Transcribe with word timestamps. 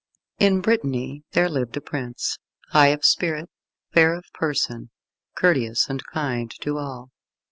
In 0.39 0.61
Brittany 0.61 1.21
there 1.33 1.47
lived 1.47 1.77
a 1.77 1.79
prince, 1.79 2.39
high 2.69 2.87
of 2.87 3.05
spirit, 3.05 3.51
fair 3.93 4.15
of 4.15 4.25
person, 4.33 4.89
courteous 5.37 5.87
and 5.91 6.03
kind 6.07 6.49
to 6.61 6.79
all. 6.79 7.11